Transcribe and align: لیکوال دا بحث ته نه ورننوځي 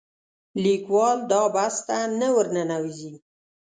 لیکوال 0.63 1.17
دا 1.31 1.41
بحث 1.55 1.75
ته 1.87 1.97
نه 2.19 2.27
ورننوځي 2.35 3.13